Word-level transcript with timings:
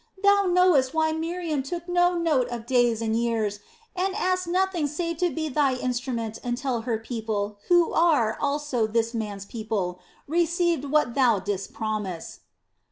Thou 0.23 0.47
knowest 0.51 0.95
why 0.95 1.11
Miriam 1.11 1.61
took 1.61 1.87
no 1.87 2.17
note 2.17 2.47
of 2.47 2.65
days 2.65 3.03
and 3.03 3.15
years, 3.15 3.59
and 3.95 4.15
asked 4.15 4.47
nothing 4.47 4.87
save 4.87 5.17
to 5.17 5.29
be 5.29 5.47
Thy 5.47 5.75
instrument 5.75 6.39
until 6.43 6.81
her 6.81 6.97
people, 6.97 7.59
who 7.67 7.93
are, 7.93 8.35
also, 8.41 8.87
this 8.87 9.13
man's 9.13 9.45
people, 9.45 9.99
received 10.27 10.85
what 10.85 11.13
Thou 11.13 11.37
didst 11.37 11.71
promise." 11.73 12.39